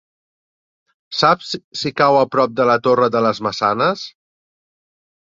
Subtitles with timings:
[1.17, 1.51] Saps
[1.81, 4.07] si cau a prop de la Torre de les Maçanes?